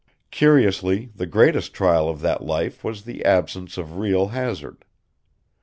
Curiously, 0.31 1.11
the 1.13 1.27
greatest 1.27 1.75
trial 1.75 2.09
of 2.09 2.21
that 2.21 2.43
life 2.43 2.83
was 2.83 3.03
the 3.03 3.23
absence 3.23 3.77
of 3.77 3.97
real 3.99 4.29
hazard. 4.29 4.83